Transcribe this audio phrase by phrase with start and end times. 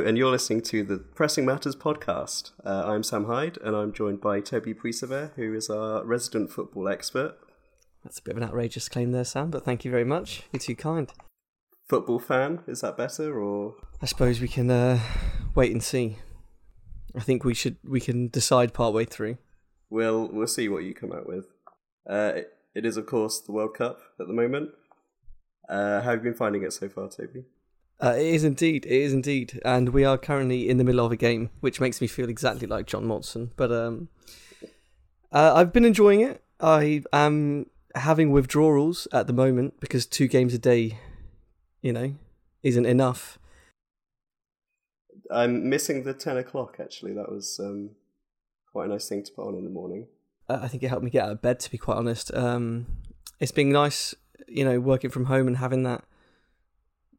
[0.00, 2.52] Hello, and you're listening to the Pressing Matters podcast.
[2.64, 6.88] Uh, I'm Sam Hyde, and I'm joined by Toby Puisever, who is our resident football
[6.88, 7.36] expert.
[8.02, 10.44] That's a bit of an outrageous claim there, Sam, but thank you very much.
[10.52, 11.12] You're too kind.
[11.86, 15.00] Football fan, is that better, or I suppose we can uh,
[15.54, 16.16] wait and see.
[17.14, 19.36] I think we should we can decide partway through.
[19.90, 21.44] we'll we'll see what you come out with.
[22.08, 24.70] Uh, it, it is, of course, the World Cup at the moment.
[25.68, 27.44] Uh, how have you been finding it so far, Toby?
[28.02, 31.12] Uh, it is indeed, it is indeed, and we are currently in the middle of
[31.12, 33.50] a game, which makes me feel exactly like John Motson.
[33.56, 34.08] But um,
[35.30, 36.42] uh, I've been enjoying it.
[36.60, 40.98] I am having withdrawals at the moment because two games a day,
[41.82, 42.14] you know,
[42.62, 43.38] isn't enough.
[45.30, 46.78] I'm missing the ten o'clock.
[46.80, 47.90] Actually, that was um,
[48.72, 50.06] quite a nice thing to put on in the morning.
[50.48, 51.60] Uh, I think it helped me get out of bed.
[51.60, 52.86] To be quite honest, um,
[53.40, 54.14] it's been nice,
[54.48, 56.02] you know, working from home and having that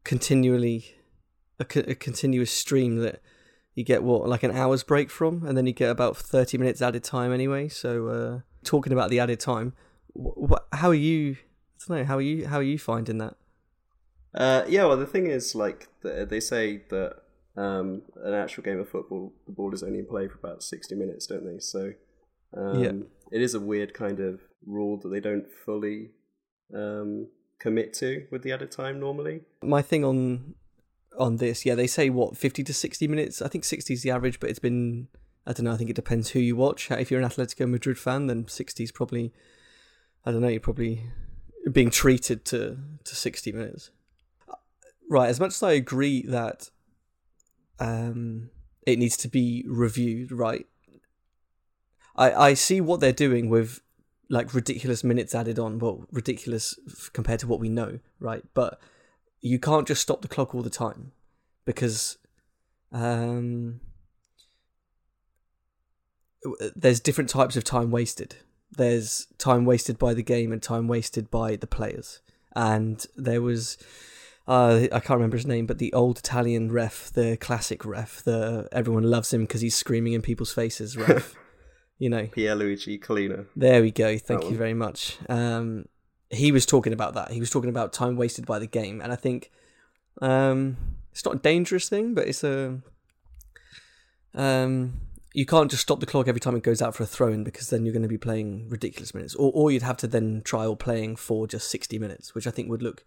[0.04, 0.94] continually
[1.58, 3.20] a, co- a continuous stream that
[3.74, 6.82] you get what like an hour's break from, and then you get about thirty minutes
[6.82, 7.68] added time anyway.
[7.68, 9.74] So uh, talking about the added time,
[10.14, 11.36] wh- wh- how are you?
[11.36, 12.04] I don't know.
[12.04, 12.46] How are you?
[12.46, 13.34] How are you finding that?
[14.34, 17.16] Uh, yeah, well, the thing is, like, th- they say that
[17.56, 20.94] um, an actual game of football, the ball is only in play for about 60
[20.94, 21.58] minutes, don't they?
[21.58, 21.92] So
[22.56, 22.92] um, Yeah.
[23.30, 26.12] it is a weird kind of rule that they don't fully
[26.74, 27.28] um,
[27.62, 29.42] commit to with the added time normally.
[29.62, 30.54] My thing on
[31.18, 33.40] on this, yeah, they say what fifty to sixty minutes.
[33.40, 35.08] I think sixty is the average, but it's been
[35.46, 35.72] I don't know.
[35.72, 36.90] I think it depends who you watch.
[36.90, 39.32] If you're an Atletico Madrid fan, then sixty is probably
[40.26, 40.48] I don't know.
[40.48, 41.06] You're probably
[41.70, 43.90] being treated to to sixty minutes.
[45.08, 45.28] Right.
[45.28, 46.70] As much as I agree that
[47.78, 48.50] um,
[48.86, 50.66] it needs to be reviewed, right?
[52.16, 53.80] I I see what they're doing with
[54.32, 55.78] like ridiculous minutes added on.
[55.78, 56.78] Well, ridiculous
[57.12, 58.42] compared to what we know, right?
[58.54, 58.80] But
[59.42, 61.12] you can't just stop the clock all the time
[61.66, 62.16] because
[62.92, 63.80] um,
[66.74, 68.36] there's different types of time wasted.
[68.70, 72.22] There's time wasted by the game and time wasted by the players.
[72.56, 73.76] And there was,
[74.48, 78.66] uh, I can't remember his name, but the old Italian ref, the classic ref, the
[78.72, 80.96] everyone loves him because he's screaming in people's faces.
[80.96, 81.34] Ref,
[82.02, 82.24] you know.
[82.24, 83.46] Pierluigi Collina.
[83.54, 84.18] There we go.
[84.18, 84.58] Thank That you one.
[84.58, 85.18] very much.
[85.28, 85.86] Um,
[86.30, 87.30] he was talking about that.
[87.30, 89.52] He was talking about time wasted by the game, and I think
[90.20, 90.76] um,
[91.12, 92.80] it's not a dangerous thing, but it's a
[94.34, 95.00] um,
[95.32, 97.70] you can't just stop the clock every time it goes out for a throw-in because
[97.70, 100.74] then you're going to be playing ridiculous minutes, or or you'd have to then trial
[100.74, 103.04] playing for just sixty minutes, which I think would look.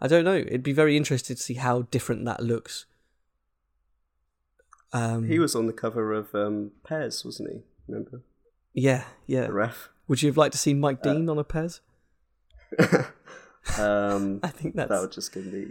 [0.00, 0.36] I don't know.
[0.36, 2.86] It'd be very interesting to see how different that looks.
[4.92, 7.58] Um, He was on the cover of um, PES, wasn't he?
[7.90, 8.22] Remember?
[8.72, 9.46] yeah, yeah.
[9.46, 9.88] The ref.
[10.08, 11.80] Would you have liked to see Mike Uh, Dean on a PES?
[13.78, 15.68] um, I think that's that would just give me,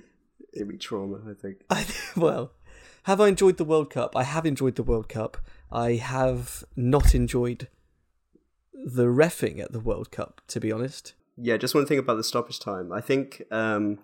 [0.54, 1.64] give me trauma, I think.
[1.70, 1.86] I,
[2.16, 2.52] well,
[3.04, 4.16] have I enjoyed the World Cup?
[4.16, 5.38] I have enjoyed the World Cup.
[5.72, 7.68] I have not enjoyed
[8.74, 11.14] the refing at the World Cup, to be honest.
[11.38, 12.92] Yeah, just one thing about the stoppage time.
[12.92, 14.00] I think um,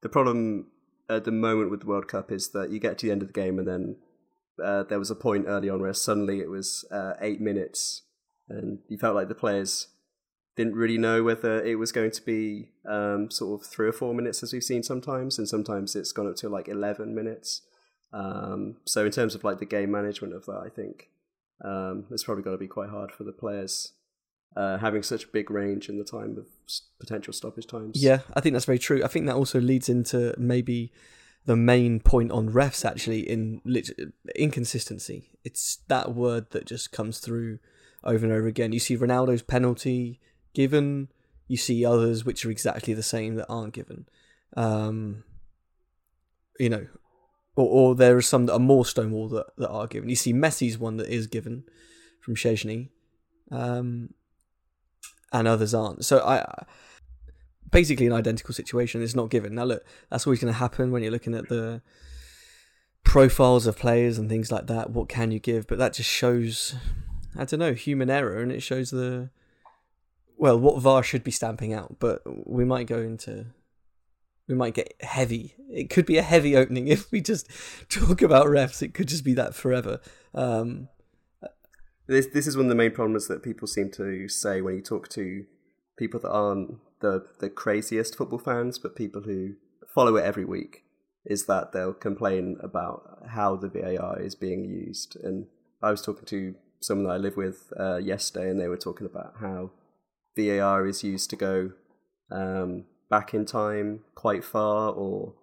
[0.00, 0.66] the problem
[1.08, 3.28] at the moment with the World Cup is that you get to the end of
[3.28, 3.96] the game and then
[4.62, 8.02] uh, there was a point early on where suddenly it was uh, eight minutes
[8.48, 9.88] and you felt like the players
[10.56, 14.14] didn't really know whether it was going to be um, sort of three or four
[14.14, 17.62] minutes as we've seen sometimes and sometimes it's gone up to like 11 minutes
[18.12, 21.08] um, so in terms of like the game management of that i think
[21.64, 23.92] um, it's probably going to be quite hard for the players
[24.56, 26.46] uh, having such a big range in the time of
[27.00, 28.02] potential stoppage times.
[28.02, 29.02] Yeah, I think that's very true.
[29.02, 30.92] I think that also leads into maybe
[31.44, 33.98] the main point on refs actually in lit-
[34.36, 35.30] inconsistency.
[35.44, 37.58] It's that word that just comes through
[38.04, 38.72] over and over again.
[38.72, 40.20] You see Ronaldo's penalty
[40.54, 41.08] given,
[41.48, 44.06] you see others which are exactly the same that aren't given.
[44.56, 45.24] Um,
[46.58, 46.86] you know,
[47.56, 50.08] or, or there are some that are more stonewall that, that are given.
[50.08, 51.64] You see Messi's one that is given
[52.20, 52.88] from Szczęsny,
[53.50, 54.14] um,
[55.32, 56.04] and others aren't.
[56.04, 56.64] So I
[57.72, 59.56] basically an identical situation is not given.
[59.56, 61.82] Now look, that's always going to happen when you're looking at the
[63.02, 64.90] profiles of players and things like that.
[64.90, 65.66] What can you give?
[65.66, 66.76] But that just shows,
[67.36, 69.30] I don't know, human error, and it shows the
[70.36, 71.96] well what VAR should be stamping out.
[71.98, 73.46] But we might go into.
[74.48, 75.54] We might get heavy.
[75.70, 77.48] It could be a heavy opening if we just
[77.88, 78.82] talk about refs.
[78.82, 80.00] It could just be that forever.
[80.34, 80.88] Um,
[82.06, 84.82] This this is one of the main problems that people seem to say when you
[84.82, 85.46] talk to
[85.96, 89.54] people that aren't the the craziest football fans, but people who
[89.94, 90.84] follow it every week,
[91.26, 95.16] is that they'll complain about how the VAR is being used.
[95.22, 95.46] And
[95.82, 99.06] I was talking to someone that I live with uh, yesterday, and they were talking
[99.06, 99.72] about how
[100.36, 101.72] VAR is used to go
[102.30, 105.34] um, back in time quite far, or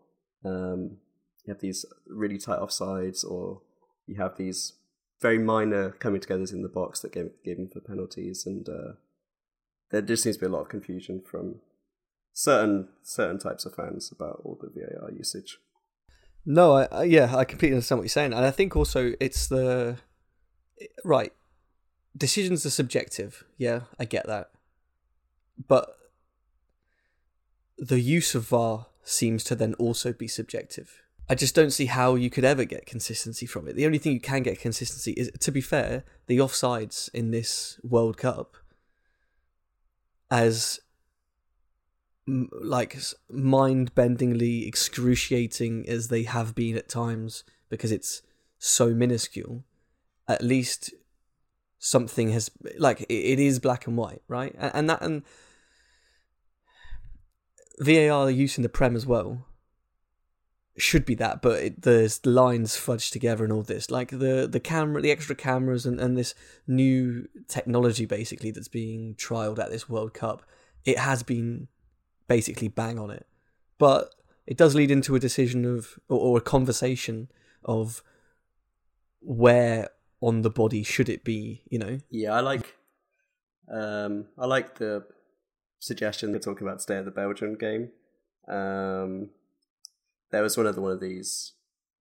[0.43, 0.97] um,
[1.45, 3.61] you have these really tight offsides, or
[4.07, 4.73] you have these
[5.21, 8.93] very minor coming togethers in the box that get given for penalties, and uh,
[9.91, 11.55] there just seems to be a lot of confusion from
[12.33, 15.57] certain certain types of fans about all the VAR usage.
[16.45, 19.47] No, I, I, yeah, I completely understand what you're saying, and I think also it's
[19.47, 19.97] the
[21.03, 21.33] right
[22.15, 23.43] decisions are subjective.
[23.57, 24.51] Yeah, I get that,
[25.67, 25.95] but
[27.77, 31.01] the use of VAR seems to then also be subjective.
[31.31, 33.75] I just don't see how you could ever get consistency from it.
[33.75, 37.79] The only thing you can get consistency is, to be fair, the offsides in this
[37.83, 38.55] World Cup,
[40.31, 40.79] as
[42.61, 42.95] like
[43.29, 48.21] mind-bendingly excruciating as they have been at times, because it's
[48.57, 49.63] so minuscule.
[50.27, 50.93] At least
[51.79, 54.55] something has like it is black and white, right?
[54.57, 55.23] And, that and
[57.79, 59.45] VAR use in the Prem as well
[60.81, 63.89] should be that, but it, there's lines fudged together and all this.
[63.89, 66.35] Like the the camera, the extra cameras, and, and this
[66.67, 70.43] new technology basically that's being trialed at this World Cup.
[70.85, 71.67] It has been
[72.27, 73.27] basically bang on it,
[73.77, 74.15] but
[74.47, 77.29] it does lead into a decision of or, or a conversation
[77.63, 78.01] of
[79.21, 79.89] where
[80.21, 81.63] on the body should it be.
[81.69, 81.97] You know?
[82.09, 82.75] Yeah, I like.
[83.71, 85.05] Um, I like the
[85.79, 87.91] suggestion they're talking about today at the Belgian game.
[88.47, 89.29] Um,
[90.31, 91.53] there was one of the, one of these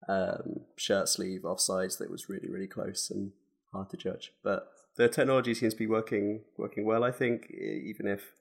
[0.09, 3.33] um, shirt sleeve offsides that was really really close and
[3.73, 4.33] hard to judge.
[4.43, 7.05] But the technology seems to be working working well.
[7.05, 8.33] I think even if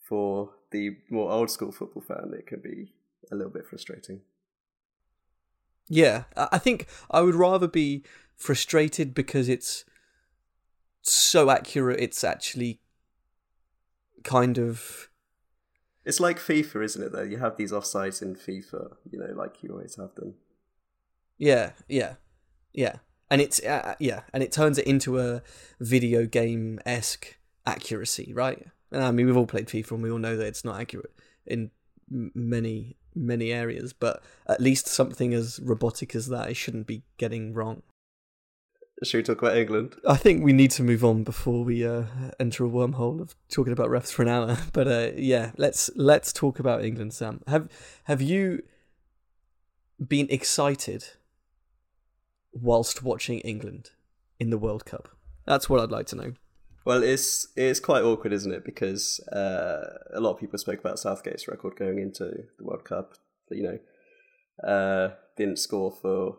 [0.00, 2.92] for the more old school football fan it can be
[3.30, 4.20] a little bit frustrating.
[5.88, 8.04] Yeah, I think I would rather be
[8.36, 9.84] frustrated because it's
[11.02, 11.98] so accurate.
[12.00, 12.80] It's actually
[14.22, 15.09] kind of
[16.04, 17.12] it's like FIFA, isn't it?
[17.12, 20.34] Though you have these offsides in FIFA, you know, like you always have them.
[21.38, 22.14] Yeah, yeah,
[22.72, 22.96] yeah,
[23.30, 25.42] and it's uh, uh yeah, and it turns it into a
[25.80, 28.66] video game esque accuracy, right?
[28.92, 31.12] And I mean, we've all played FIFA, and we all know that it's not accurate
[31.46, 31.70] in
[32.10, 37.52] many many areas, but at least something as robotic as that, it shouldn't be getting
[37.54, 37.82] wrong.
[39.02, 39.96] Should we talk about England?
[40.06, 42.04] I think we need to move on before we uh,
[42.38, 44.58] enter a wormhole of talking about refs for an hour.
[44.72, 47.40] But uh, yeah, let's let's talk about England, Sam.
[47.46, 47.68] Have
[48.04, 48.62] have you
[50.06, 51.04] been excited
[52.52, 53.90] whilst watching England
[54.38, 55.08] in the World Cup?
[55.46, 56.32] That's what I'd like to know.
[56.84, 58.64] Well, it's it's quite awkward, isn't it?
[58.66, 62.24] Because uh, a lot of people spoke about Southgate's record going into
[62.58, 63.14] the World Cup.
[63.50, 63.62] You
[64.62, 66.36] know, uh, didn't score for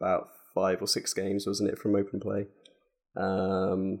[0.00, 2.46] about five or six games, wasn't it, from open play?
[3.16, 4.00] Um,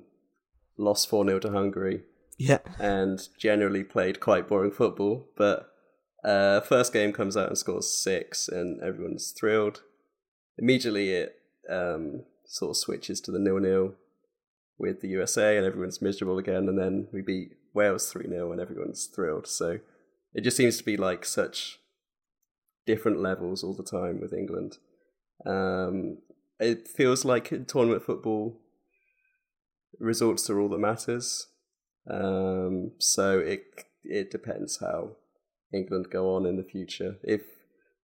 [0.76, 2.02] lost 4 0 to Hungary.
[2.38, 2.58] Yeah.
[2.78, 5.28] And generally played quite boring football.
[5.36, 5.68] But
[6.24, 9.82] uh, first game comes out and scores six, and everyone's thrilled.
[10.58, 11.36] Immediately, it
[11.70, 13.94] um, sort of switches to the nil nil
[14.78, 16.68] with the USA, and everyone's miserable again.
[16.68, 19.46] And then we beat Wales 3 0, and everyone's thrilled.
[19.46, 19.78] So
[20.32, 21.78] it just seems to be like such
[22.86, 24.78] different levels all the time with England.
[25.46, 26.18] Um,
[26.60, 28.60] it feels like tournament football
[29.98, 31.48] results are all that matters.
[32.10, 35.16] Um, so it it depends how
[35.72, 37.16] England go on in the future.
[37.22, 37.42] If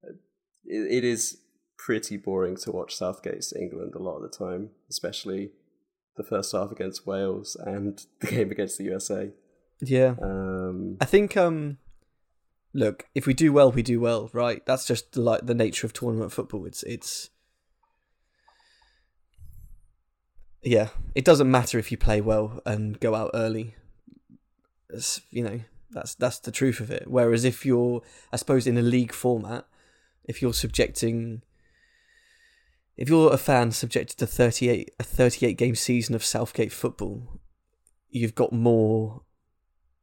[0.02, 1.38] it, it is
[1.76, 5.50] pretty boring to watch Southgate's England a lot of the time, especially
[6.16, 9.30] the first half against Wales and the game against the USA.
[9.80, 10.14] Yeah.
[10.22, 11.78] Um, I think um
[12.72, 14.64] look, if we do well, we do well, right?
[14.66, 16.66] That's just like the nature of tournament football.
[16.66, 17.30] It's it's
[20.62, 23.74] yeah, it doesn't matter if you play well and go out early.
[24.88, 27.04] It's, you know, that's that's the truth of it.
[27.08, 28.02] Whereas if you're,
[28.32, 29.66] I suppose, in a league format,
[30.24, 31.42] if you're subjecting,
[32.96, 37.40] if you're a fan subjected to 38 a 38 game season of Southgate football,
[38.10, 39.22] you've got more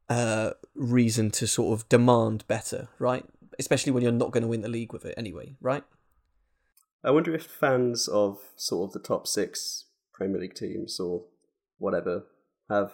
[0.08, 3.24] uh, reason to sort of demand better, right?
[3.58, 5.84] Especially when you're not going to win the league with it anyway, right?
[7.04, 9.84] I wonder if fans of sort of the top six
[10.18, 11.22] Premier League teams or
[11.78, 12.24] whatever
[12.68, 12.92] have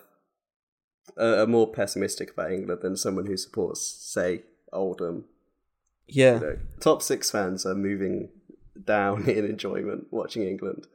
[1.18, 5.24] are, more pessimistic about England than someone who supports, say, Oldham.
[6.06, 8.28] Yeah, you know, top six fans are moving
[8.84, 10.86] down in enjoyment watching England.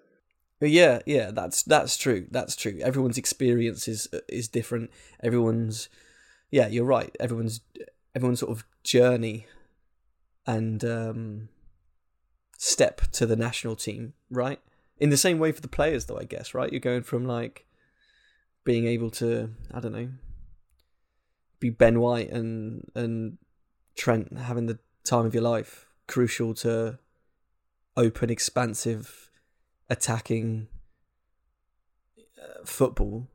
[0.61, 2.27] Yeah, yeah, that's that's true.
[2.29, 2.79] That's true.
[2.81, 4.91] Everyone's experience is is different.
[5.23, 5.89] Everyone's,
[6.51, 7.15] yeah, you're right.
[7.19, 7.61] Everyone's
[8.13, 9.47] everyone's sort of journey
[10.45, 11.49] and um,
[12.57, 14.59] step to the national team, right?
[14.99, 17.65] In the same way for the players though i guess right you're going from like
[18.63, 20.09] being able to i don't know
[21.59, 23.37] be ben white and and
[23.95, 26.97] trent having the time of your life crucial to
[27.99, 29.29] open, expansive,
[29.89, 30.67] attacking
[32.41, 33.27] uh, football,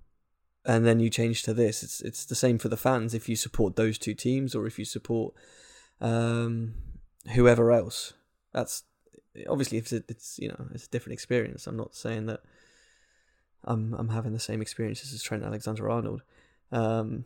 [0.64, 1.82] and then you change to this.
[1.82, 4.78] It's it's the same for the fans if you support those two teams or if
[4.78, 5.34] you support
[6.00, 6.74] um,
[7.34, 8.14] whoever else.
[8.52, 8.84] That's
[9.48, 11.66] obviously it's, it's you know it's a different experience.
[11.66, 12.40] I'm not saying that
[13.64, 16.22] I'm I'm having the same experiences as Trent Alexander Arnold.
[16.72, 17.24] Um,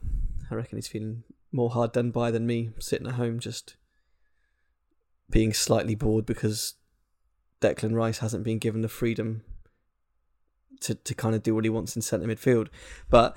[0.50, 3.76] I reckon he's feeling more hard done by than me, sitting at home just
[5.30, 6.74] being slightly bored because
[7.60, 9.42] Declan Rice hasn't been given the freedom
[10.80, 12.68] to to kind of do what he wants in centre midfield.
[13.10, 13.36] But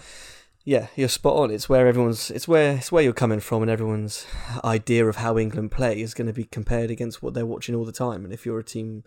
[0.64, 1.52] yeah, you're spot on.
[1.52, 4.26] It's where everyone's it's where it's where you're coming from, and everyone's
[4.64, 7.86] idea of how England play is going to be compared against what they're watching all
[7.86, 8.24] the time.
[8.24, 9.04] And if you're a team,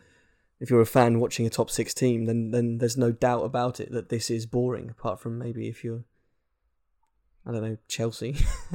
[0.59, 3.79] if you're a fan watching a top six team, then then there's no doubt about
[3.79, 4.91] it that this is boring.
[4.91, 6.05] Apart from maybe if you're,
[7.47, 8.37] I don't know, Chelsea.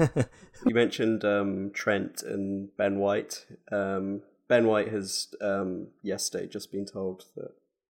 [0.66, 3.46] you mentioned um, Trent and Ben White.
[3.72, 7.52] Um, ben White has um, yesterday just been told that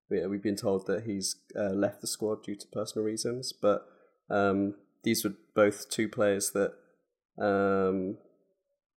[0.10, 3.90] yeah, we've been told that he's uh, left the squad due to personal reasons, but
[4.30, 6.74] um, these were both two players that
[7.40, 8.18] um,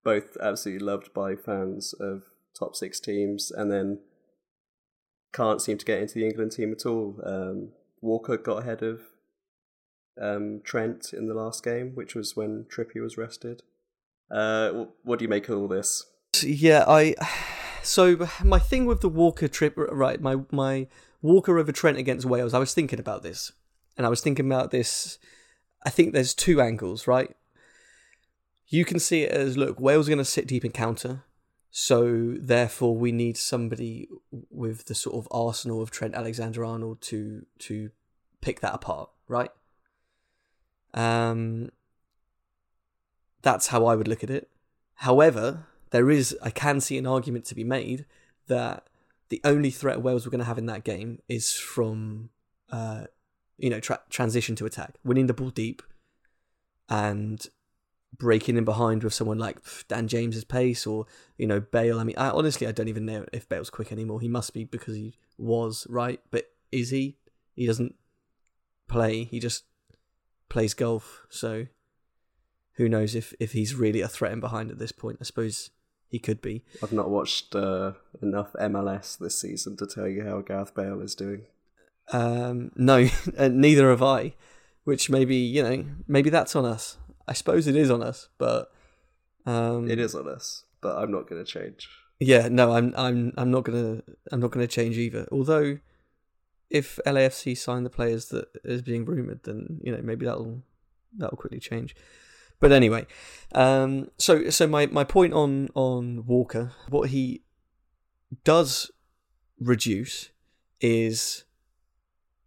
[0.04, 2.24] both absolutely loved by fans of
[2.58, 4.00] top six teams, and then
[5.34, 7.22] can't seem to get into the England team at all.
[7.24, 7.70] Um,
[8.02, 9.02] Walker got ahead of
[10.20, 13.64] um, Trent in the last game, which was when Trippier was rested.
[14.32, 16.06] Uh, what do you make of all this?
[16.44, 17.16] Yeah, I.
[17.82, 20.20] So my thing with the Walker trip, right?
[20.22, 20.88] My my
[21.22, 22.54] Walker over Trent against Wales.
[22.54, 23.54] I was thinking about this
[24.00, 25.20] and I was thinking about this.
[25.86, 27.36] I think there's two angles, right?
[28.70, 31.24] You can see it as look, Wales are going to sit deep in counter,
[31.70, 34.08] so therefore we need somebody
[34.50, 37.92] with the sort of arsenal of Trent Alexander Arnold to to
[38.40, 39.52] pick that apart, right?
[40.94, 41.70] Um,
[43.42, 44.50] that's how I would look at it.
[44.96, 48.06] However, there is I can see an argument to be made
[48.48, 48.88] that
[49.28, 52.30] the only threat Wales were going to have in that game is from
[52.72, 53.06] uh,
[53.60, 55.84] you know, tra- transition to attack, winning the ball deep,
[56.88, 57.46] and
[58.18, 61.06] breaking in behind with someone like Dan James's pace or
[61.38, 62.00] you know Bale.
[62.00, 64.22] I mean, I, honestly, I don't even know if Bale's quick anymore.
[64.22, 67.18] He must be because he was right, but is he?
[67.56, 67.96] He doesn't
[68.88, 69.26] play.
[69.26, 69.66] He just
[70.48, 71.26] plays golf.
[71.30, 71.68] So
[72.74, 75.18] who knows if if he's really a threat in behind at this point?
[75.22, 75.70] I suppose
[76.08, 76.64] he could be.
[76.82, 81.14] I've not watched uh, enough MLS this season to tell you how Gareth Bale is
[81.14, 81.44] doing.
[82.12, 83.08] Um, no,
[83.40, 84.36] neither have I.
[84.84, 86.98] Which maybe you know, maybe that's on us.
[87.28, 88.72] I suppose it is on us, but
[89.46, 90.64] um, it is on us.
[90.82, 91.88] But I'm not going to change.
[92.20, 94.02] Yeah, no, I'm, I'm, I'm not gonna,
[94.32, 95.28] I'm not gonna change either.
[95.32, 95.80] Although,
[96.70, 100.62] if LAFC sign the players that is being rumored, then you know maybe that'll,
[101.18, 101.96] that'll quickly change.
[102.60, 103.08] But anyway,
[103.54, 107.44] um, so so my, my point on on Walker, what he
[108.44, 108.92] does
[109.60, 110.30] reduce
[110.82, 111.46] is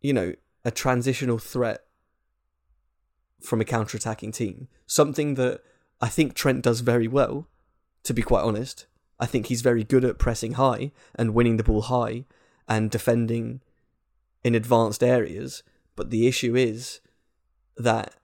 [0.03, 1.85] you know, a transitional threat
[3.41, 4.69] from a counter-attacking team.
[4.87, 5.63] Something that
[6.01, 7.49] I think Trent does very well,
[8.03, 8.87] to be quite honest.
[9.19, 12.25] I think he's very good at pressing high and winning the ball high
[12.69, 13.61] and defending
[14.43, 15.63] in advanced areas.
[15.95, 17.01] But the issue is
[17.77, 18.15] that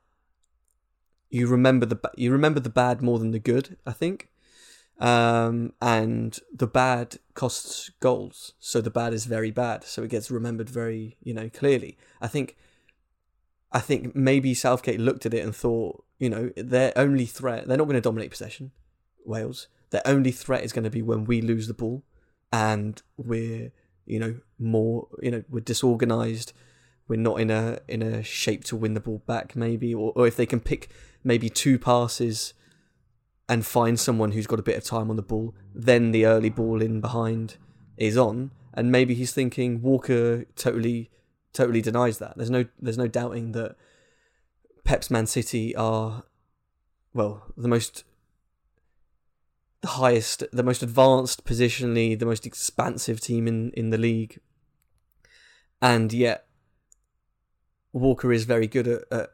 [1.30, 3.76] you remember the you remember the bad more than the good.
[3.86, 4.28] I think,
[4.98, 10.30] um, and the bad costs goals, so the bad is very bad, so it gets
[10.30, 11.96] remembered very, you know, clearly.
[12.20, 12.56] I think,
[13.70, 17.76] I think maybe Southgate looked at it and thought, you know, their only threat, they're
[17.76, 18.72] not going to dominate possession,
[19.24, 19.68] Wales.
[19.90, 22.02] Their only threat is going to be when we lose the ball,
[22.52, 23.72] and we're,
[24.04, 26.52] you know, more, you know, we're disorganized.
[27.06, 30.26] We're not in a in a shape to win the ball back, maybe, or, or
[30.26, 30.90] if they can pick
[31.24, 32.52] maybe two passes
[33.48, 36.50] and find someone who's got a bit of time on the ball, then the early
[36.50, 37.56] ball in behind
[37.96, 38.50] is on.
[38.74, 41.10] And maybe he's thinking Walker totally
[41.52, 42.36] totally denies that.
[42.36, 43.76] There's no there's no doubting that
[44.84, 46.24] Pep's Man City are
[47.14, 48.04] well, the most
[49.80, 54.40] the highest, the most advanced positionally, the most expansive team in, in the league.
[55.80, 56.46] And yet
[57.92, 59.30] Walker is very good at, at,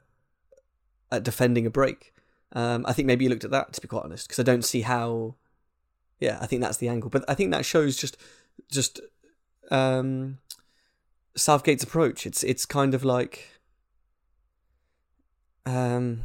[1.11, 2.14] at defending a break.
[2.55, 4.65] Um, I think maybe you looked at that to be quite honest, because I don't
[4.65, 5.35] see how.
[6.21, 8.17] Yeah, I think that's the angle, but I think that shows just
[8.71, 9.01] just
[9.71, 10.39] um,
[11.37, 12.27] Southgate's approach.
[12.27, 13.49] It's it's kind of like
[15.67, 16.23] um,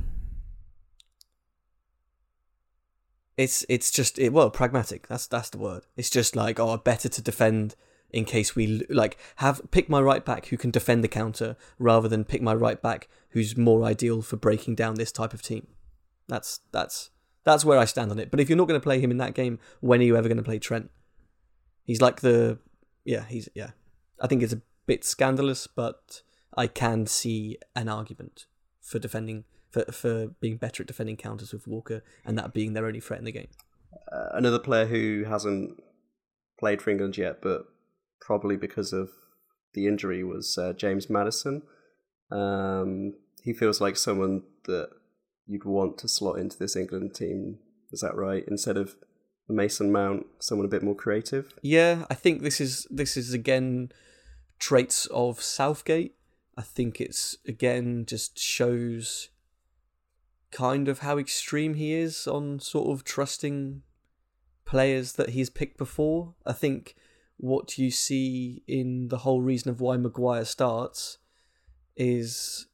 [3.38, 5.08] it's it's just it, well pragmatic.
[5.08, 5.86] That's that's the word.
[5.96, 7.76] It's just like oh, better to defend
[8.12, 12.08] in case we like have pick my right back who can defend the counter rather
[12.08, 15.68] than pick my right back who's more ideal for breaking down this type of team.
[16.30, 17.10] That's that's
[17.44, 18.32] that's where I stand on it.
[18.32, 20.28] But if you're not going to play him in that game, when are you ever
[20.28, 20.90] going to play Trent?
[21.84, 22.60] He's like the
[23.04, 23.72] yeah, he's yeah.
[24.22, 26.22] I think it's a bit scandalous, but
[26.56, 28.46] I can see an argument
[28.82, 32.86] for defending for for being better at defending counters with Walker, and that being their
[32.86, 33.50] only threat in the game.
[34.12, 35.82] Uh, another player who hasn't
[36.60, 37.64] played for England yet, but
[38.22, 39.10] probably because of
[39.74, 41.64] the injury, was uh, James Maddison.
[42.32, 44.90] Um, he feels like someone that
[45.50, 47.58] you'd want to slot into this England team.
[47.92, 48.46] Is that right?
[48.48, 48.96] Instead of
[49.50, 51.54] Mason Mount, someone a bit more creative.
[51.62, 53.92] Yeah, I think this is this is again
[54.60, 56.16] traits of Southgate.
[56.56, 59.30] I think it's again just shows
[60.52, 63.82] kind of how extreme he is on sort of trusting
[64.66, 66.36] players that he's picked before.
[66.46, 66.96] I think
[67.38, 71.18] what you see in the whole reason of why Maguire starts
[71.96, 72.68] is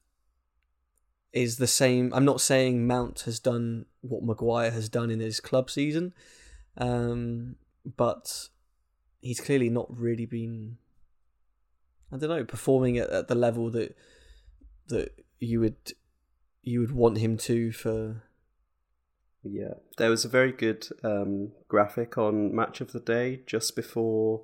[1.36, 2.12] is the same.
[2.14, 6.14] I'm not saying Mount has done what Maguire has done in his club season,
[6.78, 7.58] um,
[7.98, 8.48] but
[9.22, 10.78] he's clearly not really been.
[12.12, 13.96] I don't know, performing at, at the level that
[14.88, 15.94] that you would
[16.64, 18.24] you would want him to for.
[19.44, 24.42] Yeah, there was a very good um, graphic on Match of the Day just before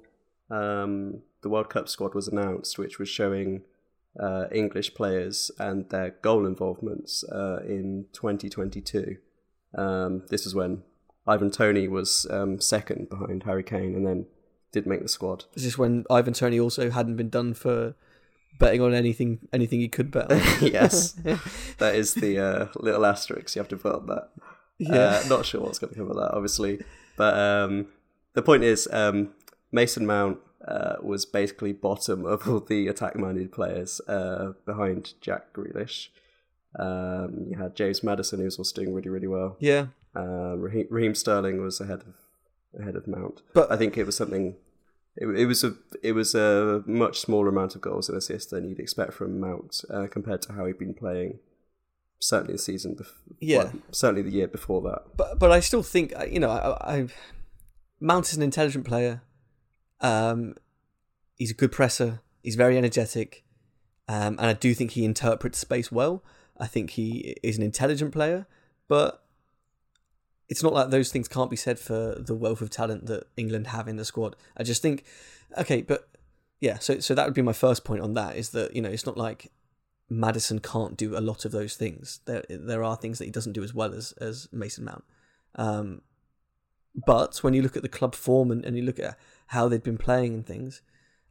[0.51, 3.63] um, the World Cup squad was announced, which was showing
[4.19, 9.17] uh, English players and their goal involvements uh, in 2022.
[9.75, 10.83] Um, this is when
[11.27, 14.25] Ivan Toney was um, second behind Harry Kane and then
[14.71, 15.45] did make the squad.
[15.55, 17.95] Is this when Ivan Toney also hadn't been done for
[18.59, 20.39] betting on anything anything he could bet on?
[20.61, 21.11] yes,
[21.77, 24.29] that is the uh, little asterisk you have to put on that.
[24.79, 26.79] Yeah, uh, not sure what's going to come of that, obviously,
[27.17, 27.87] but um,
[28.33, 29.33] the point is um,
[29.71, 36.09] Mason Mount uh, was basically bottom of all the attack-minded players uh, behind Jack Grealish.
[36.77, 39.57] Um, you had James Maddison, who was also doing really, really well.
[39.59, 39.87] Yeah.
[40.15, 42.15] Uh, Raheem, Raheem, Sterling was ahead of
[42.79, 44.55] ahead of Mount, but I think it was something.
[45.17, 48.67] It, it, was a it was a much smaller amount of goals and assists than
[48.69, 51.39] you'd expect from Mount uh, compared to how he'd been playing.
[52.19, 53.63] Certainly the season, before, yeah.
[53.63, 55.17] Well, certainly the year before that.
[55.17, 57.07] But but I still think uh, you know I, I
[57.99, 59.21] Mount is an intelligent player.
[60.01, 60.55] Um,
[61.37, 62.21] he's a good presser.
[62.43, 63.43] He's very energetic,
[64.07, 66.23] um, and I do think he interprets space well.
[66.57, 68.47] I think he is an intelligent player,
[68.87, 69.23] but
[70.49, 73.67] it's not like those things can't be said for the wealth of talent that England
[73.67, 74.35] have in the squad.
[74.57, 75.05] I just think,
[75.57, 76.09] okay, but
[76.59, 78.89] yeah, so so that would be my first point on that is that you know
[78.89, 79.51] it's not like
[80.09, 82.19] Maddison can't do a lot of those things.
[82.25, 85.03] There there are things that he doesn't do as well as as Mason Mount.
[85.55, 86.01] Um,
[86.93, 89.17] but when you look at the club form and, and you look at
[89.51, 90.81] how they've been playing and things,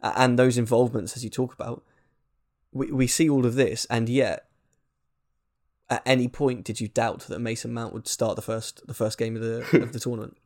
[0.02, 1.82] and those involvements as you talk about,
[2.72, 4.46] we we see all of this, and yet,
[5.88, 9.18] at any point, did you doubt that Mason Mount would start the first the first
[9.18, 10.36] game of the of the tournament?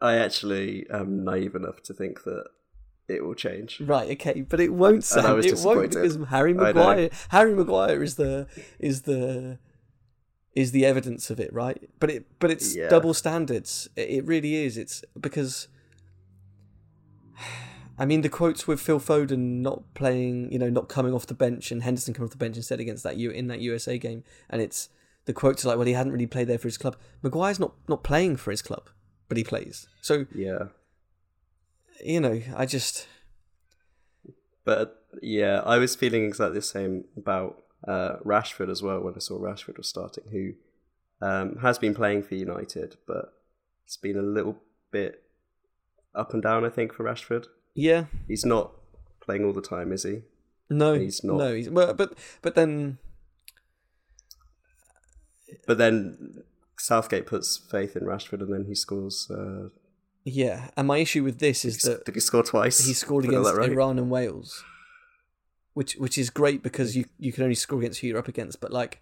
[0.00, 2.44] I actually am naive enough to think that
[3.08, 3.80] it will change.
[3.80, 5.02] Right, okay, but it won't.
[5.02, 5.40] Sam.
[5.40, 7.10] It won't because Harry Maguire.
[7.30, 8.46] Harry Maguire is the
[8.78, 9.58] is the
[10.54, 11.90] is the evidence of it, right?
[11.98, 12.88] But it but it's yeah.
[12.88, 13.88] double standards.
[13.96, 14.78] It, it really is.
[14.78, 15.66] It's because
[17.98, 21.34] I mean, the quotes with Phil Foden not playing, you know, not coming off the
[21.34, 24.22] bench, and Henderson coming off the bench instead against that U in that USA game,
[24.48, 24.88] and it's
[25.24, 26.96] the quotes are like, well, he hadn't really played there for his club.
[27.22, 28.88] Maguire's not not playing for his club,
[29.28, 29.88] but he plays.
[30.00, 30.68] So yeah,
[32.04, 33.06] you know, I just.
[34.64, 39.18] But yeah, I was feeling exactly the same about uh, Rashford as well when I
[39.18, 43.32] saw Rashford was starting, who um, has been playing for United, but
[43.84, 44.58] it's been a little
[44.90, 45.22] bit
[46.18, 46.64] up and down.
[46.64, 47.46] I think for Rashford.
[47.74, 48.72] Yeah, he's not
[49.20, 50.22] playing all the time, is he?
[50.70, 51.36] No, he's not.
[51.36, 52.98] No, he's well, but but then,
[55.66, 56.42] but then
[56.78, 59.30] Southgate puts faith in Rashford, and then he scores.
[59.30, 59.68] Uh,
[60.24, 62.84] yeah, and my issue with this is that did he score twice?
[62.84, 63.70] He scored against right?
[63.70, 64.62] Iran and Wales,
[65.74, 68.60] which which is great because you you can only score against who you're up against.
[68.60, 69.00] But like,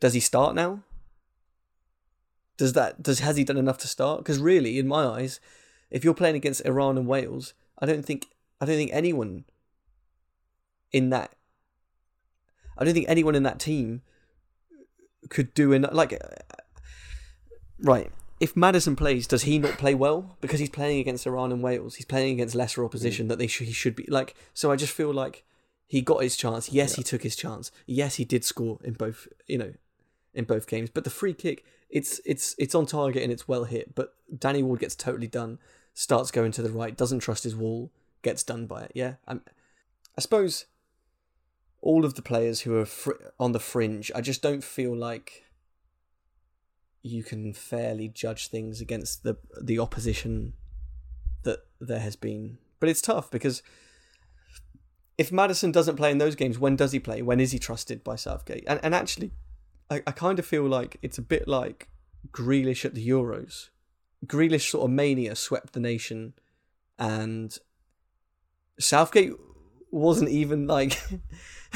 [0.00, 0.82] does he start now?
[2.56, 4.18] Does that does has he done enough to start?
[4.18, 5.40] Because really, in my eyes,
[5.94, 8.26] if you're playing against Iran and Wales, I don't think
[8.60, 9.44] I don't think anyone
[10.92, 11.32] in that
[12.76, 14.02] I don't think anyone in that team
[15.30, 15.94] could do enough.
[15.94, 16.20] Like,
[17.78, 18.10] right?
[18.40, 21.94] If Maddison plays, does he not play well because he's playing against Iran and Wales?
[21.94, 23.28] He's playing against lesser opposition mm.
[23.28, 24.34] that they should he should be like.
[24.52, 25.44] So I just feel like
[25.86, 26.72] he got his chance.
[26.72, 26.96] Yes, yeah.
[26.96, 27.70] he took his chance.
[27.86, 29.28] Yes, he did score in both.
[29.46, 29.74] You know,
[30.34, 30.90] in both games.
[30.90, 33.94] But the free kick, it's it's it's on target and it's well hit.
[33.94, 35.60] But Danny Ward gets totally done
[35.94, 37.90] starts going to the right, doesn't trust his wall,
[38.22, 38.92] gets done by it.
[38.94, 39.42] Yeah, I'm,
[40.18, 40.66] I suppose
[41.80, 45.44] all of the players who are fr- on the fringe, I just don't feel like
[47.02, 50.54] you can fairly judge things against the the opposition
[51.42, 53.62] that there has been But it's tough because
[55.16, 57.22] if Maddison doesn't play in those games, when does he play?
[57.22, 58.64] When is he trusted by Southgate?
[58.66, 59.32] And and actually,
[59.90, 61.88] I, I kind of feel like it's a bit like
[62.32, 63.68] Grealish at the Euros.
[64.26, 66.34] Grealish sort of mania swept the nation,
[66.98, 67.56] and
[68.78, 69.32] Southgate
[69.90, 71.00] wasn't even like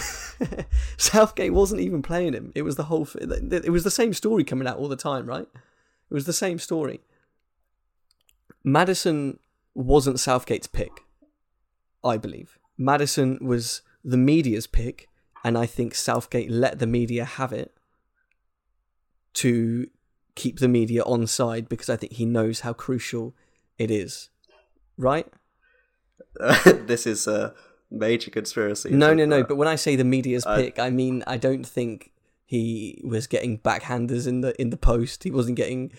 [0.96, 2.52] Southgate wasn't even playing him.
[2.54, 3.08] It was the whole.
[3.14, 5.46] It was the same story coming out all the time, right?
[6.11, 7.00] It was the same story.
[8.64, 9.38] Maddison
[9.74, 11.04] wasn't Southgate's pick,
[12.04, 12.58] I believe.
[12.76, 15.08] Maddison was the media's pick,
[15.44, 17.74] and I think Southgate let the media have it
[19.34, 19.88] to
[20.38, 23.35] keep the media on side because I think he knows how crucial
[23.77, 24.31] it is.
[24.96, 25.27] Right?
[26.64, 27.55] this is a
[27.90, 28.90] major conspiracy.
[28.90, 29.42] No, no, no.
[29.42, 30.62] But when I say the media's I...
[30.62, 32.12] pick, I mean I don't think
[32.46, 35.24] he was getting backhanders in the in the post.
[35.24, 35.92] He wasn't getting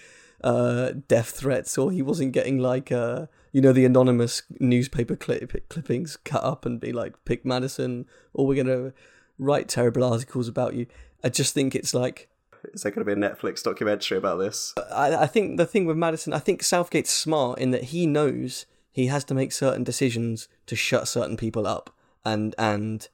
[0.44, 5.70] uh, death threats, or he wasn't getting like uh, you know the anonymous newspaper clip-
[5.70, 8.94] clippings cut up and be like pick Maddison," or we're gonna
[9.38, 10.88] write terrible articles about you.
[11.24, 12.30] I just think it's like.
[12.74, 14.74] Is there going to be a Netflix documentary about this?
[14.92, 18.66] I, I think the thing with Maddison, I think Southgate's smart in that he knows
[18.92, 21.96] he has to make certain decisions to shut certain people up
[22.26, 23.08] and and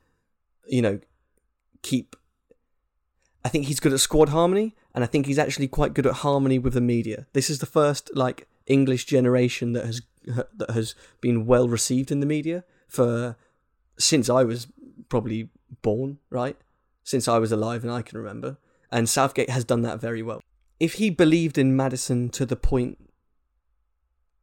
[0.67, 0.99] you know
[1.83, 2.15] keep
[3.45, 6.15] I think he's good at squad harmony, and I think he's actually quite good at
[6.15, 7.27] harmony with the media.
[7.33, 12.21] This is the first like English generation that has that has been well received in
[12.21, 13.37] the media for
[13.99, 14.67] since I was
[15.09, 15.49] probably
[15.83, 16.57] born, right?
[17.03, 18.57] Since I was alive and I can remember.
[18.95, 20.41] And Southgate has done that very well.
[20.79, 22.97] If he believed in Maddison to the point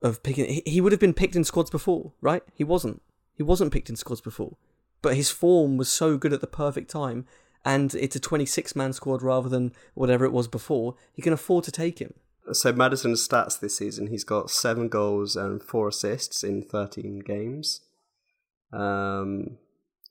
[0.03, 2.43] of picking, he would have been picked in squads before, right?
[2.53, 3.01] He wasn't.
[3.35, 4.59] He wasn't picked in squads before.
[5.01, 7.25] But his form was so good at the perfect time
[7.65, 11.65] and it's a 26 man squad rather than whatever it was before, he can afford
[11.65, 12.12] to take him.
[12.53, 17.81] So Maddison's stats this season, he's got seven goals and four assists in 13 games.
[18.71, 19.57] Um,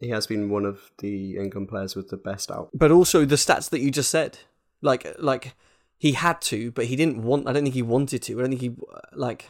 [0.02, 2.70] he has been one of the England players with the best out.
[2.74, 4.40] But also the stats that you just said,
[4.82, 5.56] like like
[5.98, 7.48] he had to, but he didn't want.
[7.48, 8.40] I don't think he wanted to.
[8.40, 8.76] I don't think he
[9.14, 9.46] like.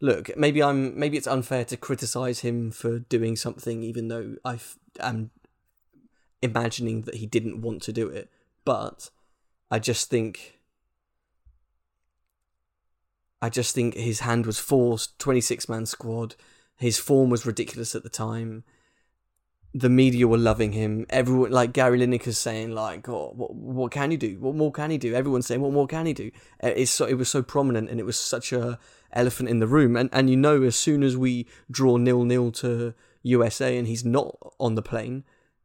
[0.00, 4.58] Look, maybe I'm maybe it's unfair to criticize him for doing something, even though I
[5.00, 5.30] am
[6.40, 8.30] imagining that he didn't want to do it.
[8.64, 9.10] But
[9.70, 10.60] I just think
[13.40, 16.34] I just think his hand was forced, 26 man squad.
[16.76, 18.64] His form was ridiculous at the time.
[19.74, 21.06] The media were loving him.
[21.10, 24.38] Everyone, like Gary Lineker's saying, like, oh, what, what can he do?
[24.40, 25.14] What more can he do?
[25.14, 26.30] Everyone's saying, what more can he do?
[26.60, 28.78] It's so, it was so prominent and it was such a
[29.12, 29.96] elephant in the room.
[29.96, 34.04] And, and you know, as soon as we draw nil nil to USA and he's
[34.04, 35.24] not on the plane,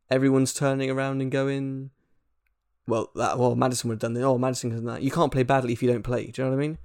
[0.10, 1.92] everyone's turning around and going,
[2.88, 4.24] well, that well, Maddison would have done this.
[4.24, 5.02] Oh, Maddison has done that.
[5.02, 6.28] You can't play badly if you don't play.
[6.28, 6.78] Do you know what I mean?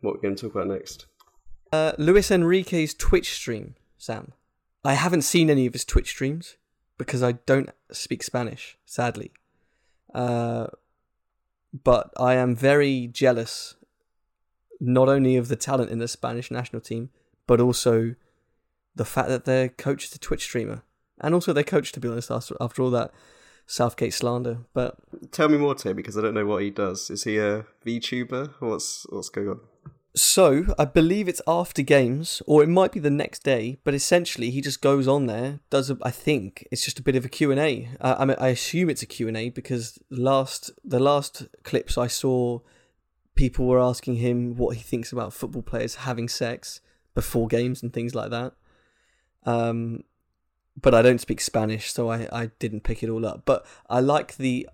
[0.00, 1.06] What we're going to talk about next?
[1.72, 4.32] Uh, Luis Enrique's Twitch stream, Sam.
[4.84, 6.56] I haven't seen any of his Twitch streams
[6.98, 9.32] because I don't speak Spanish, sadly.
[10.14, 10.66] Uh,
[11.84, 13.76] but I am very jealous,
[14.80, 17.10] not only of the talent in the Spanish national team,
[17.46, 18.14] but also
[18.94, 20.82] the fact that their coach is a Twitch streamer
[21.20, 23.12] and also their coach, to be honest, after, all that
[23.66, 24.58] Southgate slander.
[24.74, 24.96] But
[25.30, 27.08] tell me more, Tim, because I don't know what he does.
[27.08, 28.54] Is he a VTuber?
[28.58, 29.60] What's what's going on?
[30.14, 33.78] So I believe it's after games, or it might be the next day.
[33.82, 37.16] But essentially, he just goes on there, does a, I think it's just a bit
[37.16, 37.88] of a Q and A.
[38.00, 41.96] Uh, I mean, I assume it's a Q and A because last the last clips
[41.96, 42.60] I saw,
[43.34, 46.82] people were asking him what he thinks about football players having sex
[47.14, 48.52] before games and things like that.
[49.44, 50.04] Um,
[50.80, 53.42] but I don't speak Spanish, so I, I didn't pick it all up.
[53.46, 54.68] But I like the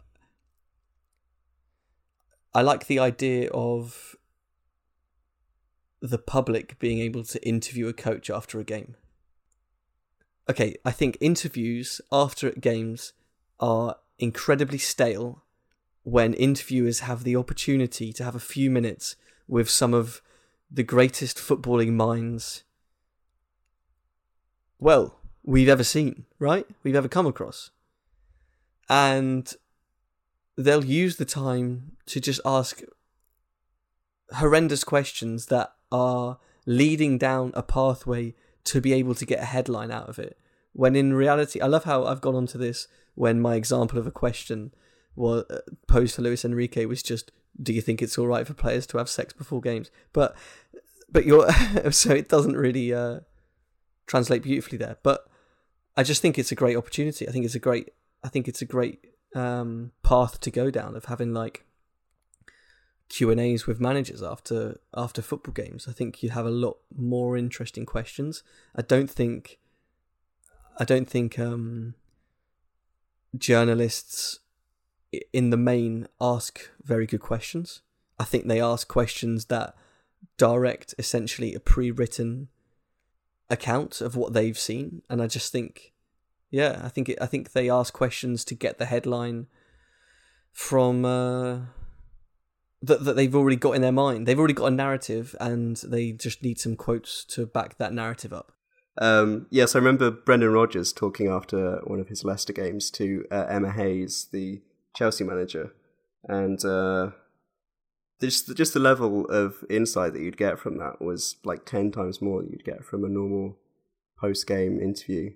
[2.52, 4.16] I like the idea of
[6.00, 8.96] the public being able to interview a coach after a game.
[10.48, 13.12] Okay, I think interviews after games
[13.60, 15.42] are incredibly stale
[16.04, 20.22] when interviewers have the opportunity to have a few minutes with some of
[20.70, 22.62] the greatest footballing minds.
[24.78, 26.66] Well, we've ever seen, right?
[26.82, 27.70] We've ever come across.
[28.88, 29.52] And
[30.56, 32.82] they'll use the time to just ask
[34.32, 39.90] horrendous questions that are leading down a pathway to be able to get a headline
[39.90, 40.38] out of it.
[40.72, 44.12] When in reality, I love how I've gone onto this when my example of a
[44.12, 44.72] question
[45.16, 48.54] was uh, posed to Luis Enrique was just, "Do you think it's all right for
[48.54, 50.36] players to have sex before games?" But
[51.10, 51.50] but you're
[51.90, 53.20] so it doesn't really uh,
[54.06, 54.98] translate beautifully there.
[55.02, 55.26] But
[55.96, 57.28] I just think it's a great opportunity.
[57.28, 57.90] I think it's a great.
[58.22, 59.00] I think it's a great
[59.34, 61.64] um, path to go down of having like
[63.08, 65.86] Q and A's with managers after after football games.
[65.88, 68.42] I think you'd have a lot more interesting questions.
[68.76, 69.58] I don't think
[70.78, 71.94] I don't think um,
[73.36, 74.40] journalists
[75.32, 77.80] in the main ask very good questions.
[78.18, 79.74] I think they ask questions that
[80.36, 82.48] direct essentially a pre-written
[83.48, 85.92] account of what they've seen and I just think
[86.50, 89.46] yeah, I think it, I think they ask questions to get the headline
[90.52, 91.58] from uh,
[92.82, 94.26] that that they've already got in their mind.
[94.26, 98.32] They've already got a narrative, and they just need some quotes to back that narrative
[98.32, 98.52] up.
[99.00, 103.46] Um, yes, I remember Brendan Rodgers talking after one of his Leicester games to uh,
[103.48, 104.62] Emma Hayes, the
[104.96, 105.72] Chelsea manager,
[106.24, 107.10] and uh,
[108.20, 112.20] just just the level of insight that you'd get from that was like ten times
[112.20, 113.56] more than you'd get from a normal
[114.20, 115.30] post game interview.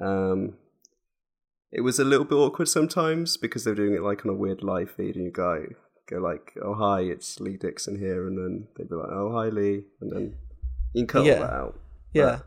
[0.00, 0.54] Um,
[1.72, 4.34] it was a little bit awkward sometimes because they were doing it like on a
[4.34, 5.66] weird live feed, and you go
[6.08, 9.48] go like, "Oh hi, it's Lee Dixon here," and then they'd be like, "Oh hi
[9.48, 10.36] Lee," and then
[10.94, 11.34] you can cut Yeah.
[11.34, 11.80] all that out.
[12.14, 12.40] Yeah,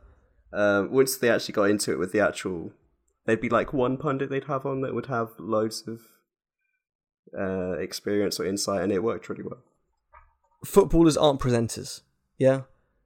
[0.54, 2.72] Um, once they actually got into it with the actual,
[3.26, 6.02] there'd be like one pundit they'd have on that would have loads of
[7.38, 9.64] uh, experience or insight, and it worked really well.
[10.66, 12.02] footballers aren't presenters,
[12.38, 12.62] yeah,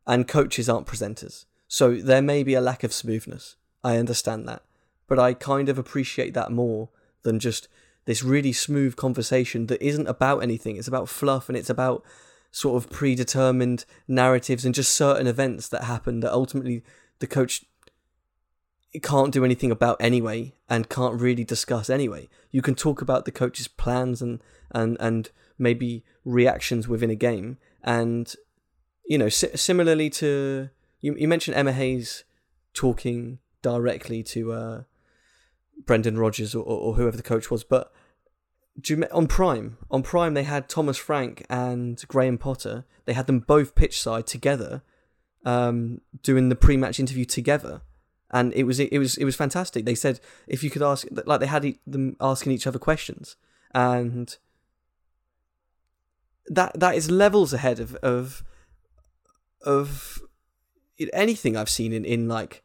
[0.07, 1.45] and coaches aren't presenters.
[1.67, 3.55] So there may be a lack of smoothness.
[3.83, 4.63] I understand that,
[5.07, 6.89] but I kind of appreciate that more
[7.23, 7.67] than just
[8.05, 10.77] this really smooth conversation that isn't about anything.
[10.77, 12.03] It's about fluff and it's about
[12.51, 16.83] sort of predetermined narratives and just certain events that happen that ultimately
[17.19, 17.65] the coach
[19.03, 22.29] can't do anything about anyway and can't really discuss anyway.
[22.51, 24.41] You can talk about the coach's plans and
[24.71, 28.35] and and maybe reactions within a game and
[29.05, 30.69] you know si- similarly to
[31.01, 32.23] you, you mentioned Emma Hayes
[32.73, 34.83] talking directly to uh,
[35.85, 37.91] Brendan Rodgers or, or, whoever the coach was but
[38.87, 42.85] you, on Prime on Prime they had Thomas Frank and Graham Potter.
[43.05, 44.81] They had them both pitch side together
[45.45, 47.81] um, doing the pre-match interview together.
[48.31, 49.85] And it was it was it was fantastic.
[49.85, 53.37] They said if you could ask like they had them asking each other questions,
[53.73, 54.35] and
[56.47, 58.43] that that is levels ahead of of
[59.61, 60.19] of
[61.13, 62.63] anything I've seen in in like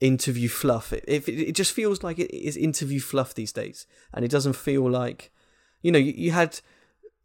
[0.00, 0.92] interview fluff.
[0.92, 4.54] It it, it just feels like it is interview fluff these days, and it doesn't
[4.54, 5.30] feel like
[5.82, 6.60] you know you, you had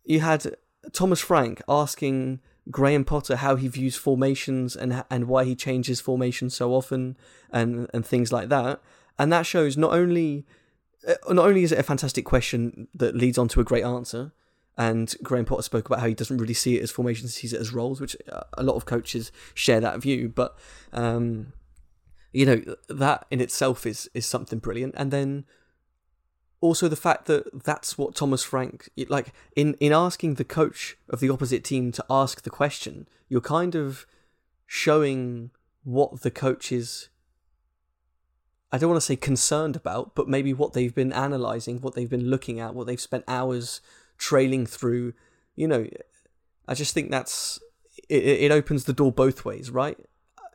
[0.03, 0.55] you had
[0.91, 6.55] Thomas Frank asking Graham Potter how he views formations and and why he changes formations
[6.55, 7.17] so often
[7.51, 8.81] and and things like that.
[9.19, 10.45] And that shows not only
[11.07, 14.31] uh, not only is it a fantastic question that leads on to a great answer,
[14.77, 17.53] and Graham Potter spoke about how he doesn't really see it as formations, he sees
[17.53, 18.15] it as roles, which
[18.53, 20.29] a lot of coaches share that view.
[20.29, 20.57] But
[20.91, 21.53] um,
[22.33, 24.95] you know that in itself is is something brilliant.
[24.97, 25.45] And then
[26.61, 31.19] also the fact that that's what Thomas Frank like in in asking the coach of
[31.19, 34.05] the opposite team to ask the question, you're kind of
[34.65, 35.51] showing
[35.83, 37.09] what the coach is
[38.71, 42.09] I don't want to say concerned about, but maybe what they've been analyzing, what they've
[42.09, 43.81] been looking at, what they've spent hours
[44.17, 45.13] trailing through.
[45.55, 45.87] You know,
[46.67, 47.59] I just think that's
[48.09, 49.97] it, it opens the door both ways, right?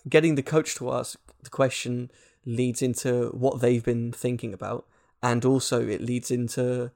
[0.08, 2.10] Getting the coach to ask the question
[2.44, 4.86] leads into what they've been thinking about,
[5.22, 6.90] and also it leads into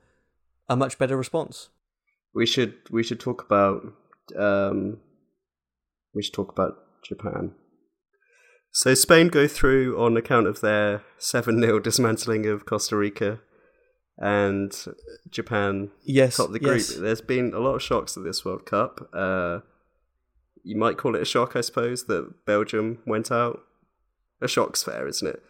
[0.69, 1.69] a much better response.
[2.35, 3.83] We should we should talk about
[4.39, 4.99] um,
[6.15, 7.53] we should talk about Japan.
[8.75, 13.41] So Spain go through on account of their seven 0 dismantling of Costa Rica,
[14.17, 14.73] and
[15.31, 16.79] Japan Yes, top the group.
[16.79, 16.95] yes.
[16.97, 19.11] There's been a lot of shocks at this World Cup.
[19.13, 19.59] Uh,
[20.65, 23.61] you might call it a shock, I suppose, that Belgium went out.
[24.43, 25.43] A shock's fair, isn't it?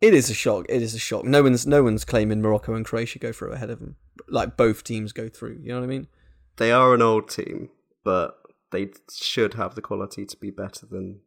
[0.00, 0.66] It is a shock.
[0.68, 1.24] It is a shock.
[1.24, 3.96] No one's no one's claiming Morocco and Croatia go through ahead of them.
[4.28, 5.60] Like both teams go through.
[5.62, 6.08] You know what I mean?
[6.56, 7.70] They are an old team,
[8.04, 8.38] but
[8.70, 11.20] they should have the quality to be better than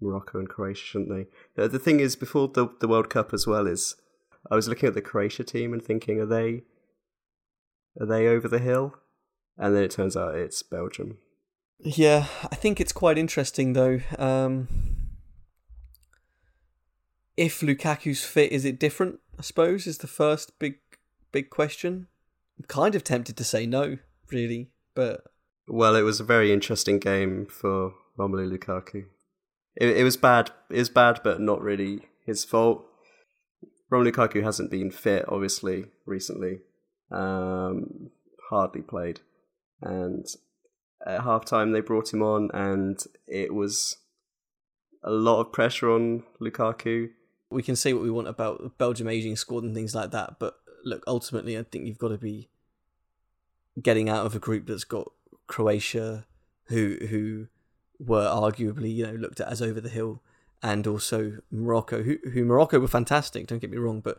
[0.00, 1.26] Morocco and Croatia, shouldn't they?
[1.54, 3.96] The, the thing is, before the the World Cup as well, is
[4.50, 6.64] I was looking at the Croatia team and thinking, are they
[7.98, 8.94] are they over the hill?
[9.56, 11.18] And then it turns out it's Belgium.
[11.78, 14.00] Yeah, I think it's quite interesting though.
[14.18, 14.68] Um,
[17.40, 19.18] if Lukaku's fit, is it different?
[19.38, 20.76] I suppose is the first big
[21.32, 22.06] big question.
[22.58, 23.96] I'm kind of tempted to say no,
[24.30, 25.24] really, but
[25.66, 29.06] Well, it was a very interesting game for Romelu Lukaku.
[29.74, 30.50] It, it was bad.
[30.68, 32.84] It was bad, but not really his fault.
[33.90, 36.58] Romelu Lukaku hasn't been fit, obviously, recently.
[37.10, 38.10] Um,
[38.50, 39.20] hardly played,
[39.80, 40.26] and
[41.06, 43.96] at halftime they brought him on, and it was
[45.02, 47.12] a lot of pressure on Lukaku.
[47.50, 50.38] We can say what we want about Belgium aging squad and things like that.
[50.38, 52.48] But look, ultimately, I think you've got to be
[53.80, 55.10] getting out of a group that's got
[55.46, 56.26] Croatia,
[56.64, 57.48] who who
[57.98, 60.22] were arguably you know looked at as over the hill,
[60.62, 63.46] and also Morocco, who who Morocco were fantastic.
[63.46, 64.18] Don't get me wrong, but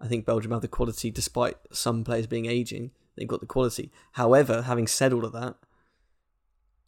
[0.00, 2.90] I think Belgium have the quality, despite some players being aging.
[3.16, 3.92] They've got the quality.
[4.12, 5.56] However, having said all of that,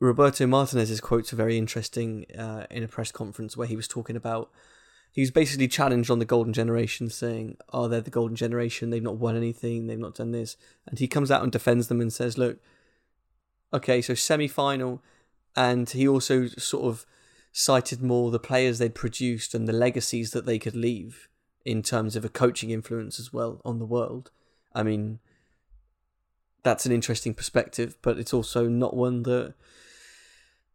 [0.01, 4.17] Roberto Martinez's quotes are very interesting uh, in a press conference where he was talking
[4.17, 4.51] about.
[5.15, 8.91] He was basically challenged on the golden generation, saying, "Oh, they're the golden generation.
[8.91, 9.87] They've not won anything.
[9.87, 10.57] They've not done this."
[10.89, 12.59] And he comes out and defends them and says, "Look,
[13.73, 15.01] okay, so semi-final,"
[15.55, 17.07] and he also sort of
[17.53, 21.29] cited more the players they'd produced and the legacies that they could leave
[21.65, 24.33] in terms of a coaching influence as well on the world.
[24.75, 25.21] I mean,
[26.65, 29.55] that's an interesting perspective, but it's also not one that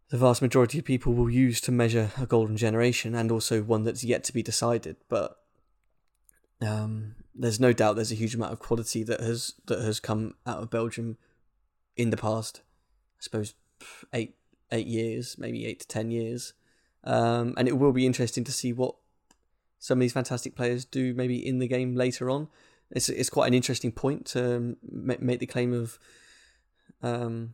[0.10, 3.84] the vast majority of people will use to measure a golden generation and also one
[3.84, 4.96] that's yet to be decided.
[5.08, 5.38] But
[6.62, 10.36] um, there's no doubt there's a huge amount of quality that has that has come
[10.46, 11.18] out of Belgium
[11.96, 12.62] in the past.
[13.20, 13.54] I suppose
[14.14, 14.36] eight
[14.72, 16.54] eight years, maybe eight to ten years,
[17.04, 18.96] um, and it will be interesting to see what
[19.78, 22.48] some of these fantastic players do maybe in the game later on.
[22.92, 26.00] It's it's quite an interesting point to make the claim of
[27.04, 27.54] um,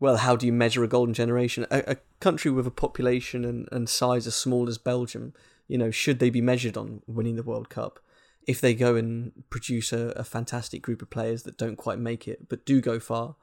[0.00, 1.66] well, how do you measure a golden generation?
[1.70, 5.34] A, a, country with a population and, and size as small as Belgium,
[5.68, 8.00] you know, should they be measured on winning the World Cup?
[8.46, 12.26] If they go and produce a, a fantastic group of players that don't quite make
[12.26, 13.36] it, but do go far.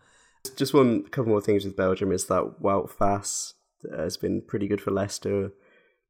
[0.55, 3.53] Just one couple more things with Belgium is that Wout Faes
[3.95, 5.51] has been pretty good for Leicester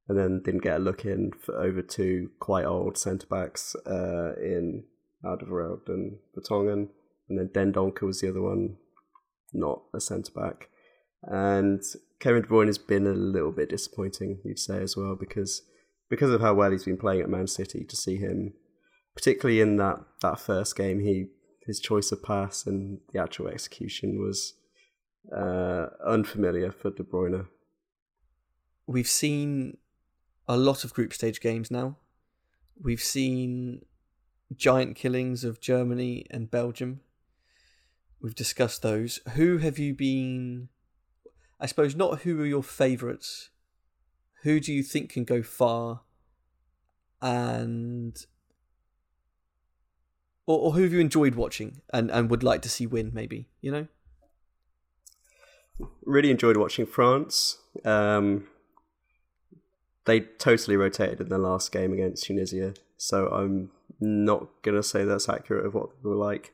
[0.07, 4.33] and then didn't get a look in for over two quite old centre backs uh,
[4.35, 4.83] in
[5.23, 6.89] Alderweireld and Vertonghen.
[7.29, 8.77] And then Dendoncker was the other one
[9.53, 10.69] not a centre back.
[11.23, 11.81] And
[12.19, 15.63] Kevin De Bruyne has been a little bit disappointing, you'd say as well, because
[16.09, 17.83] because of how well he's been playing at Man City.
[17.85, 18.53] To see him,
[19.15, 21.27] particularly in that that first game, he
[21.65, 24.53] his choice of pass and the actual execution was
[25.35, 27.47] uh, unfamiliar for De Bruyne.
[28.87, 29.77] We've seen
[30.47, 31.97] a lot of group stage games now.
[32.81, 33.85] We've seen
[34.55, 37.01] giant killings of Germany and Belgium
[38.21, 39.19] We've discussed those.
[39.33, 40.69] Who have you been?
[41.59, 43.49] I suppose not who are your favourites.
[44.43, 46.01] Who do you think can go far?
[47.21, 48.25] And
[50.45, 53.11] or, or who have you enjoyed watching and, and would like to see win?
[53.13, 53.87] Maybe you know.
[56.05, 57.57] Really enjoyed watching France.
[57.85, 58.47] Um,
[60.05, 65.29] they totally rotated in the last game against Tunisia, so I'm not gonna say that's
[65.29, 66.53] accurate of what they were like.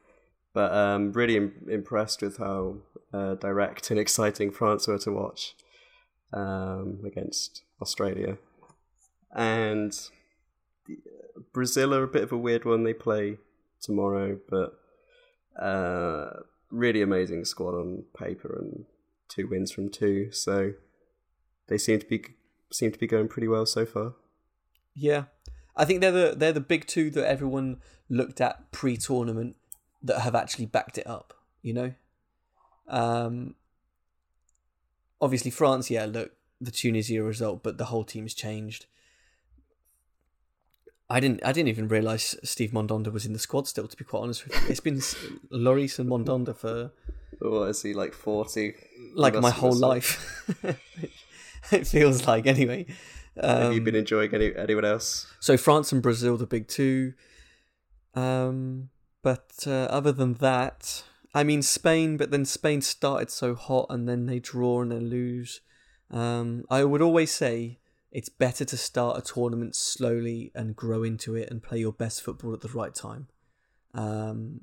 [0.57, 2.77] But um, really Im- impressed with how
[3.13, 5.55] uh, direct and exciting France were to watch
[6.33, 8.39] um, against Australia.
[9.35, 9.93] And
[11.53, 12.85] Brazil are a bit of a weird one.
[12.85, 13.37] They play
[13.79, 14.79] tomorrow, but
[15.63, 16.39] uh,
[16.71, 18.85] really amazing squad on paper and
[19.29, 20.31] two wins from two.
[20.31, 20.71] So
[21.67, 22.23] they seem to be
[22.71, 24.15] seem to be going pretty well so far.
[24.95, 25.25] Yeah,
[25.75, 29.55] I think they're the they're the big two that everyone looked at pre-tournament
[30.03, 31.33] that have actually backed it up.
[31.61, 31.93] You know,
[32.87, 33.55] um,
[35.19, 35.89] obviously France.
[35.89, 36.31] Yeah, look,
[36.61, 38.85] the Tunisia result, but the whole team's changed.
[41.09, 41.43] I didn't.
[41.45, 43.87] I didn't even realize Steve Mandanda was in the squad still.
[43.87, 44.97] To be quite honest with you, it's been
[45.51, 46.91] Lloris and Mandanda for.
[47.41, 48.75] Oh, is he like forty?
[49.13, 50.45] Like my whole life.
[51.71, 52.87] it feels like anyway.
[53.39, 55.27] Um, Have you been um, enjoying any anyone else?
[55.39, 57.13] So France and Brazil, the big two.
[58.13, 58.89] Um,
[59.27, 64.07] but uh, other than that, I mean Spain, but then Spain started so hot and
[64.07, 65.59] then they draw and they lose.
[66.09, 71.35] Um, I would always say it's better to start a tournament slowly and grow into
[71.35, 73.27] it and play your best football at the right time.
[73.93, 74.61] Um,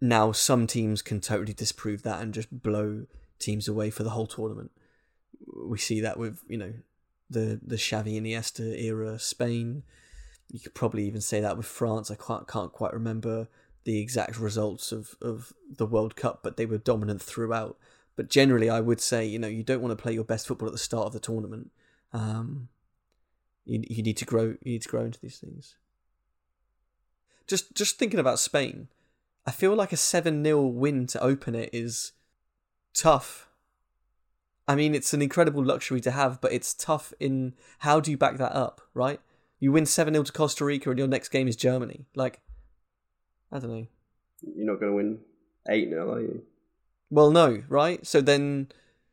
[0.00, 3.06] now, some teams can totally disprove that and just blow
[3.40, 4.70] teams away for the whole tournament.
[5.52, 6.74] We see that with you know
[7.28, 9.82] the the Xavi Iniesta era Spain.
[10.50, 12.10] You could probably even say that with France.
[12.10, 13.48] I can't can't quite remember
[13.84, 17.78] the exact results of, of the World Cup, but they were dominant throughout.
[18.16, 20.68] But generally, I would say you know you don't want to play your best football
[20.68, 21.70] at the start of the tournament.
[22.12, 22.68] Um,
[23.64, 24.56] you you need to grow.
[24.62, 25.76] You need to grow into these things.
[27.46, 28.88] Just just thinking about Spain,
[29.46, 32.12] I feel like a seven 0 win to open it is
[32.94, 33.48] tough.
[34.68, 38.16] I mean, it's an incredible luxury to have, but it's tough in how do you
[38.16, 39.20] back that up, right?
[39.60, 42.06] You win 7 0 to Costa Rica and your next game is Germany.
[42.14, 42.40] Like,
[43.52, 43.86] I don't know.
[44.42, 45.18] You're not going to win
[45.68, 46.42] 8 0, are you?
[47.10, 48.04] Well, no, right?
[48.06, 48.68] So then,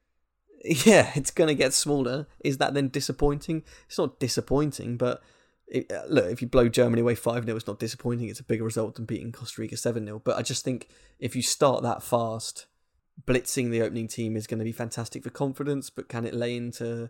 [0.63, 2.27] yeah, it's going to get smaller.
[2.43, 3.63] Is that then disappointing?
[3.87, 5.21] It's not disappointing, but
[5.67, 8.29] it, uh, look, if you blow Germany away 5 0, it's not disappointing.
[8.29, 10.21] It's a bigger result than beating Costa Rica 7 0.
[10.23, 10.87] But I just think
[11.19, 12.67] if you start that fast,
[13.25, 16.55] blitzing the opening team is going to be fantastic for confidence, but can it lay
[16.55, 17.09] into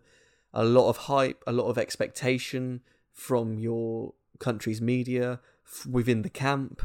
[0.54, 2.82] a lot of hype, a lot of expectation
[3.18, 5.42] from your country's media
[5.90, 6.82] within the camp?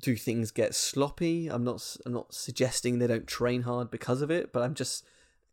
[0.00, 1.48] Do things get sloppy?
[1.48, 1.96] I'm not.
[2.06, 5.04] I'm not suggesting they don't train hard because of it, but I'm just.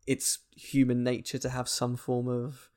[0.06, 2.70] It's human nature to have some form of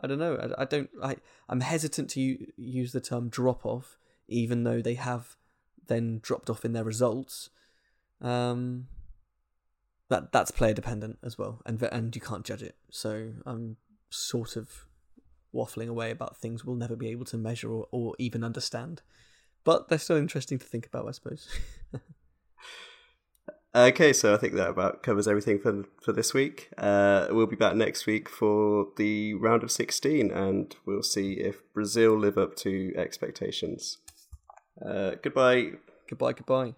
[0.00, 0.36] I don't know.
[0.36, 0.90] I, I don't.
[1.02, 1.16] I
[1.48, 3.98] I'm hesitant to u- use the term drop off,
[4.28, 5.36] even though they have
[5.86, 7.50] then dropped off in their results.
[8.20, 8.86] Um,
[10.08, 12.76] that that's player dependent as well, and and you can't judge it.
[12.90, 13.76] So I'm
[14.10, 14.86] sort of
[15.54, 19.02] waffling away about things we'll never be able to measure or, or even understand,
[19.64, 21.48] but they're still interesting to think about, I suppose.
[23.74, 26.68] Okay, so I think that about covers everything for for this week.
[26.76, 31.62] Uh, we'll be back next week for the round of 16, and we'll see if
[31.72, 33.98] Brazil live up to expectations.
[34.84, 35.72] Uh, goodbye.
[36.06, 36.74] Goodbye, goodbye.